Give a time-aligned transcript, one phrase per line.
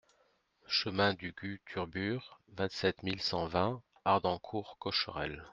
[0.67, 5.43] Chemin du Gue Turbure, vingt-sept mille cent vingt Hardencourt-Cocherel